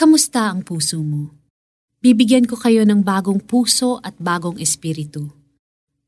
Kamusta 0.00 0.48
ang 0.48 0.64
puso 0.64 0.96
mo? 1.04 1.28
Bibigyan 2.00 2.48
ko 2.48 2.56
kayo 2.56 2.88
ng 2.88 3.04
bagong 3.04 3.36
puso 3.36 4.00
at 4.00 4.16
bagong 4.16 4.56
espiritu. 4.56 5.28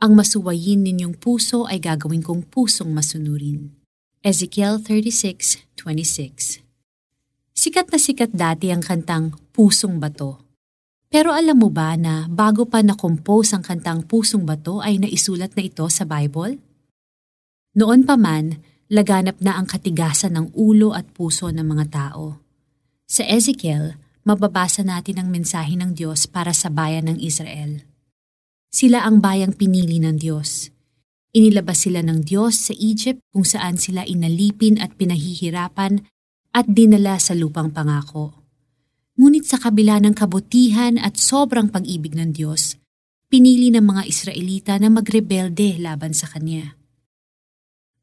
Ang 0.00 0.17
masuwayin 0.17 0.80
ninyong 0.80 1.21
puso 1.21 1.68
ay 1.68 1.76
gagawin 1.76 2.25
kong 2.25 2.49
pusong 2.49 2.89
masunurin. 2.89 3.76
Ezekiel 4.25 4.81
36:26 4.81 6.65
Sikat 7.52 7.92
na 7.92 8.00
sikat 8.00 8.32
dati 8.32 8.73
ang 8.73 8.80
kantang 8.80 9.37
Pusong 9.53 10.01
Bato. 10.01 10.41
Pero 11.13 11.37
alam 11.37 11.61
mo 11.61 11.69
ba 11.69 11.93
na 12.01 12.25
bago 12.33 12.65
pa 12.65 12.81
na-compose 12.81 13.61
ang 13.61 13.61
kantang 13.61 14.09
Pusong 14.09 14.49
Bato 14.49 14.81
ay 14.81 15.05
naisulat 15.05 15.53
na 15.53 15.69
ito 15.69 15.85
sa 15.93 16.09
Bible? 16.09 16.57
Noon 17.77 18.09
pa 18.09 18.17
man, 18.17 18.57
laganap 18.89 19.37
na 19.45 19.61
ang 19.61 19.69
katigasan 19.69 20.33
ng 20.41 20.57
ulo 20.57 20.97
at 20.97 21.13
puso 21.13 21.53
ng 21.53 21.69
mga 21.69 21.93
tao. 21.93 22.42
Sa 23.13 23.29
Ezekiel, 23.29 24.01
mababasa 24.25 24.81
natin 24.81 25.21
ang 25.21 25.29
mensahe 25.29 25.77
ng 25.77 25.93
Diyos 25.93 26.25
para 26.25 26.57
sa 26.57 26.73
bayan 26.73 27.13
ng 27.13 27.21
Israel. 27.21 27.85
Sila 28.73 29.05
ang 29.05 29.21
bayang 29.21 29.53
pinili 29.53 30.00
ng 30.00 30.17
Diyos. 30.17 30.73
Inilabas 31.36 31.85
sila 31.85 32.00
ng 32.00 32.24
Diyos 32.24 32.56
sa 32.56 32.72
Egypt 32.72 33.20
kung 33.28 33.45
saan 33.45 33.77
sila 33.77 34.09
inalipin 34.09 34.80
at 34.80 34.96
pinahihirapan 34.96 36.09
at 36.56 36.64
dinala 36.64 37.20
sa 37.20 37.36
lupang 37.36 37.69
pangako. 37.69 38.33
Ngunit 39.20 39.44
sa 39.44 39.60
kabila 39.60 40.00
ng 40.00 40.16
kabutihan 40.16 40.97
at 40.97 41.20
sobrang 41.20 41.69
pag-ibig 41.69 42.16
ng 42.16 42.33
Diyos, 42.33 42.80
pinili 43.28 43.69
ng 43.77 43.84
mga 43.84 44.08
Israelita 44.08 44.80
na 44.80 44.88
magrebelde 44.88 45.77
laban 45.77 46.16
sa 46.16 46.33
Kanya. 46.33 46.80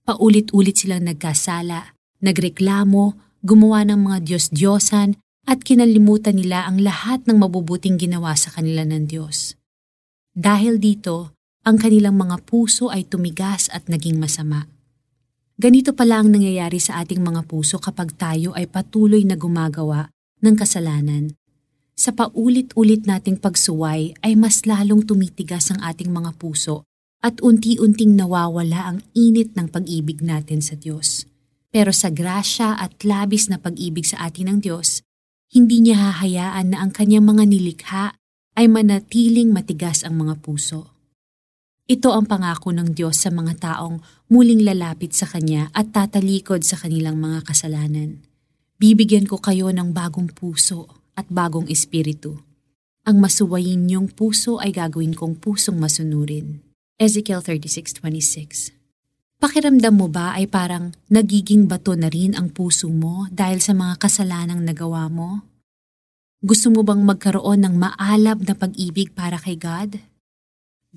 Paulit-ulit 0.05 0.77
silang 0.77 1.09
nagkasala, 1.09 1.97
nagreklamo, 2.21 3.28
gumawa 3.41 3.88
ng 3.88 3.99
mga 4.09 4.17
Diyos-Diyosan 4.25 5.16
at 5.47 5.63
kinalimutan 5.63 6.38
nila 6.38 6.67
ang 6.67 6.84
lahat 6.84 7.25
ng 7.25 7.39
mabubuting 7.39 7.97
ginawa 7.97 8.35
sa 8.35 8.52
kanila 8.52 8.84
ng 8.85 9.07
Diyos. 9.07 9.55
Dahil 10.36 10.77
dito, 10.77 11.33
ang 11.63 11.75
kanilang 11.80 12.16
mga 12.16 12.44
puso 12.47 12.91
ay 12.91 13.08
tumigas 13.08 13.67
at 13.72 13.88
naging 13.91 14.17
masama. 14.17 14.67
Ganito 15.59 15.91
pala 15.91 16.23
ang 16.23 16.31
nangyayari 16.31 16.80
sa 16.80 17.03
ating 17.03 17.19
mga 17.19 17.44
puso 17.44 17.78
kapag 17.83 18.16
tayo 18.16 18.55
ay 18.55 18.66
patuloy 18.66 19.28
na 19.28 19.36
gumagawa 19.36 20.08
ng 20.39 20.56
kasalanan. 20.56 21.35
Sa 22.00 22.16
paulit-ulit 22.16 23.03
nating 23.03 23.44
pagsuway 23.44 24.16
ay 24.23 24.33
mas 24.39 24.63
lalong 24.63 25.03
tumitigas 25.03 25.67
ang 25.69 25.83
ating 25.83 26.16
mga 26.16 26.31
puso 26.39 26.88
at 27.19 27.44
unti-unting 27.44 28.16
nawawala 28.16 28.88
ang 28.95 28.97
init 29.11 29.52
ng 29.59 29.67
pag-ibig 29.67 30.23
natin 30.23 30.63
sa 30.63 30.80
Diyos. 30.80 31.28
Pero 31.70 31.94
sa 31.94 32.09
grasya 32.09 32.81
at 32.81 32.98
labis 33.06 33.45
na 33.45 33.62
pag-ibig 33.62 34.09
sa 34.09 34.25
atin 34.25 34.50
ng 34.53 34.59
Diyos, 34.66 35.06
hindi 35.53 35.81
niya 35.86 36.14
hahayaan 36.14 36.73
na 36.73 36.81
ang 36.81 36.94
kanyang 36.94 37.25
mga 37.25 37.44
nilikha 37.45 38.06
ay 38.58 38.66
manatiling 38.66 39.53
matigas 39.53 40.02
ang 40.02 40.17
mga 40.17 40.42
puso. 40.42 40.94
Ito 41.90 42.14
ang 42.14 42.30
pangako 42.30 42.70
ng 42.70 42.94
Diyos 42.94 43.17
sa 43.17 43.34
mga 43.34 43.58
taong 43.58 43.97
muling 44.30 44.62
lalapit 44.62 45.17
sa 45.17 45.25
Kanya 45.25 45.73
at 45.73 45.90
tatalikod 45.90 46.62
sa 46.62 46.78
kanilang 46.78 47.17
mga 47.17 47.50
kasalanan. 47.50 48.22
Bibigyan 48.78 49.25
ko 49.25 49.42
kayo 49.42 49.73
ng 49.73 49.90
bagong 49.90 50.30
puso 50.30 50.86
at 51.17 51.25
bagong 51.34 51.66
espiritu. 51.66 52.45
Ang 53.09 53.17
masuwayin 53.25 53.90
niyong 53.90 54.14
puso 54.14 54.62
ay 54.62 54.70
gagawin 54.70 55.17
kong 55.17 55.42
pusong 55.42 55.81
masunurin. 55.81 56.62
Ezekiel 57.02 57.42
36.26 57.42 58.78
Pakiramdam 59.39 59.95
mo 59.95 60.11
ba 60.11 60.35
ay 60.35 60.51
parang 60.51 60.91
nagiging 61.07 61.63
bato 61.63 61.95
na 61.95 62.11
rin 62.11 62.35
ang 62.35 62.51
puso 62.51 62.91
mo 62.91 63.23
dahil 63.31 63.63
sa 63.63 63.71
mga 63.71 63.95
kasalanang 63.95 64.67
nagawa 64.67 65.07
mo? 65.07 65.47
Gusto 66.43 66.67
mo 66.67 66.83
bang 66.83 66.99
magkaroon 67.07 67.63
ng 67.63 67.75
maalab 67.79 68.43
na 68.43 68.51
pag-ibig 68.51 69.15
para 69.15 69.39
kay 69.39 69.55
God? 69.55 70.03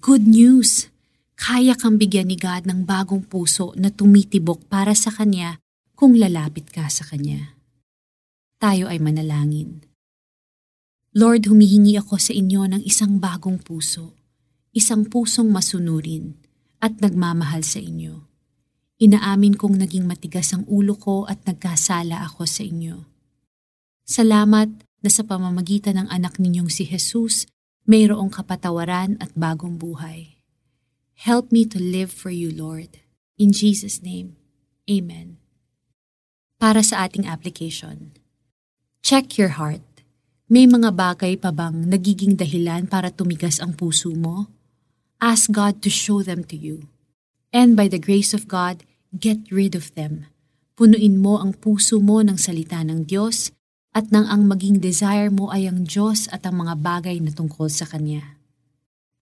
Good 0.03 0.27
news! 0.27 0.91
Kaya 1.39 1.79
kang 1.79 2.03
bigyan 2.03 2.35
ni 2.35 2.37
God 2.39 2.67
ng 2.67 2.83
bagong 2.83 3.23
puso 3.31 3.79
na 3.79 3.95
tumitibok 3.95 4.67
para 4.67 4.91
sa 4.99 5.15
Kanya 5.15 5.63
kung 5.95 6.19
lalapit 6.19 6.67
ka 6.67 6.91
sa 6.91 7.07
Kanya. 7.07 7.55
Tayo 8.59 8.91
ay 8.91 8.99
manalangin. 8.99 9.87
Lord, 11.15 11.47
humihingi 11.47 11.95
ako 11.95 12.19
sa 12.19 12.35
inyo 12.35 12.67
ng 12.67 12.83
isang 12.83 13.23
bagong 13.23 13.63
puso, 13.63 14.19
isang 14.75 15.07
pusong 15.07 15.47
masunurin 15.47 16.35
at 16.83 16.99
nagmamahal 16.99 17.63
sa 17.63 17.79
inyo. 17.79 18.32
Inaamin 19.03 19.59
kong 19.59 19.83
naging 19.83 20.07
matigas 20.07 20.55
ang 20.55 20.63
ulo 20.71 20.95
ko 20.95 21.27
at 21.27 21.43
nagkasala 21.43 22.23
ako 22.23 22.47
sa 22.47 22.63
inyo. 22.63 23.03
Salamat 24.07 24.71
na 25.03 25.11
sa 25.11 25.27
pamamagitan 25.27 25.99
ng 25.99 26.07
anak 26.07 26.39
ninyong 26.39 26.71
si 26.71 26.87
Jesus, 26.87 27.51
mayroong 27.83 28.31
kapatawaran 28.31 29.19
at 29.19 29.35
bagong 29.35 29.75
buhay. 29.75 30.39
Help 31.19 31.51
me 31.51 31.67
to 31.67 31.83
live 31.83 32.15
for 32.15 32.31
you, 32.31 32.55
Lord. 32.55 33.03
In 33.43 33.51
Jesus' 33.51 34.07
name, 34.07 34.39
Amen. 34.87 35.43
Para 36.63 36.87
sa 36.87 37.03
ating 37.03 37.27
application, 37.27 38.15
check 39.03 39.35
your 39.35 39.59
heart. 39.59 39.83
May 40.47 40.71
mga 40.71 40.95
bagay 40.95 41.43
pa 41.43 41.51
bang 41.51 41.91
nagiging 41.91 42.39
dahilan 42.39 42.87
para 42.87 43.11
tumigas 43.11 43.59
ang 43.59 43.75
puso 43.75 44.15
mo? 44.15 44.47
Ask 45.19 45.51
God 45.51 45.83
to 45.83 45.91
show 45.91 46.23
them 46.23 46.47
to 46.47 46.55
you. 46.55 46.87
And 47.51 47.75
by 47.75 47.91
the 47.91 47.99
grace 47.99 48.31
of 48.31 48.47
God, 48.47 48.87
get 49.13 49.45
rid 49.53 49.77
of 49.77 49.93
them. 49.93 50.27
Punuin 50.73 51.21
mo 51.21 51.37
ang 51.37 51.53
puso 51.53 52.01
mo 52.01 52.25
ng 52.25 52.41
salita 52.41 52.81
ng 52.81 53.05
Diyos 53.05 53.53
at 53.93 54.09
nang 54.09 54.25
ang 54.25 54.49
maging 54.49 54.81
desire 54.81 55.29
mo 55.29 55.53
ay 55.53 55.69
ang 55.69 55.85
Diyos 55.85 56.33
at 56.33 56.49
ang 56.49 56.65
mga 56.65 56.81
bagay 56.81 57.21
na 57.21 57.29
tungkol 57.29 57.69
sa 57.69 57.85
Kanya. 57.85 58.41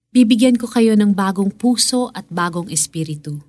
Bibigyan 0.08 0.56
ko 0.56 0.70
kayo 0.70 0.96
ng 0.96 1.12
bagong 1.12 1.52
puso 1.52 2.08
at 2.16 2.24
bagong 2.32 2.72
espiritu. 2.72 3.44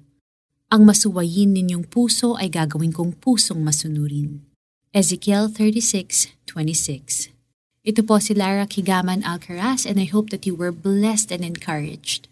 Ang 0.67 0.83
masuwayin 0.89 1.55
ninyong 1.55 1.87
puso 1.87 2.35
ay 2.35 2.51
gagawin 2.51 2.91
kong 2.91 3.15
pusong 3.21 3.61
masunurin. 3.63 4.43
Ezekiel 4.91 5.47
36:26 5.53 7.31
Ito 7.85 8.01
po 8.01 8.17
si 8.17 8.33
Lara 8.33 8.65
Kigaman 8.65 9.21
Alcaraz 9.23 9.85
and 9.85 10.01
I 10.01 10.09
hope 10.09 10.33
that 10.33 10.49
you 10.49 10.57
were 10.57 10.73
blessed 10.73 11.29
and 11.29 11.45
encouraged. 11.45 12.27